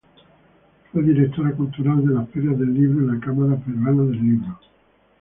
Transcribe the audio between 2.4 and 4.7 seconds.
de Libros en la Cámara Peruana del Libro.